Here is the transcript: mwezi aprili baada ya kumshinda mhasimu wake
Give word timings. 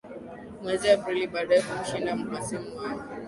mwezi 0.61 0.89
aprili 0.89 1.27
baada 1.27 1.55
ya 1.55 1.61
kumshinda 1.63 2.15
mhasimu 2.15 2.77
wake 2.77 3.09